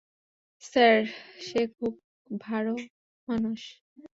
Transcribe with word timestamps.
Sir, 0.63 0.97
সে 1.39 1.61
খুব 1.77 1.93
ভালো 2.41 2.73
মানুষ। 3.27 3.61